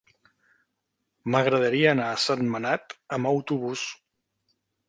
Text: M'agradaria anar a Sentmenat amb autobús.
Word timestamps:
M'agradaria 1.35 1.91
anar 1.93 2.09
a 2.13 2.17
Sentmenat 2.23 2.99
amb 3.19 3.33
autobús. 3.33 3.89